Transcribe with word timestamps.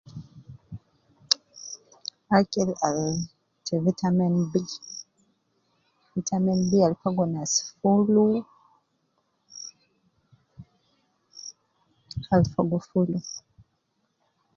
Akil 2.37 2.69
al 2.87 2.99
te 3.65 3.75
vitamin 3.87 4.33
B,vitamin 4.51 6.59
B 6.69 6.71
al 6.87 6.95
fogo 7.01 7.23
nas 7.33 7.51
fulu, 7.79 8.25
al 12.33 12.43
fogo 12.53 12.77
fulu 12.87 13.17